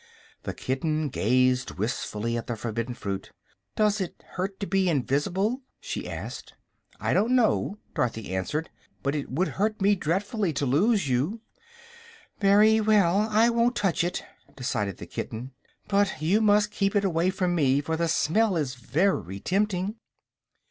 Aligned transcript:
The 0.41 0.53
kitten 0.55 1.09
gazed 1.09 1.77
wistfully 1.77 2.35
at 2.35 2.47
the 2.47 2.55
forbidden 2.55 2.95
fruit. 2.95 3.31
"Does 3.75 4.01
it 4.01 4.23
hurt 4.29 4.59
to 4.59 4.65
be 4.65 4.87
invis'ble?" 4.87 5.61
she 5.79 6.09
asked. 6.09 6.55
"I 6.99 7.13
don't 7.13 7.35
know," 7.35 7.77
Dorothy 7.93 8.33
answered; 8.35 8.71
"but 9.03 9.13
it 9.13 9.29
would 9.29 9.47
hurt 9.47 9.79
me 9.79 9.93
dre'fully 9.95 10.53
to 10.55 10.65
lose 10.65 11.07
you." 11.07 11.41
"Very 12.39 12.81
well, 12.81 13.27
I 13.29 13.51
won't 13.51 13.75
touch 13.75 14.03
it," 14.03 14.23
decided 14.55 14.97
the 14.97 15.05
kitten; 15.05 15.51
"but 15.87 16.19
you 16.19 16.41
must 16.41 16.71
keep 16.71 16.95
it 16.95 17.05
away 17.05 17.29
from 17.29 17.53
me, 17.53 17.79
for 17.79 17.95
the 17.95 18.07
smell 18.07 18.57
is 18.57 18.73
very 18.73 19.39
tempting." 19.39 19.97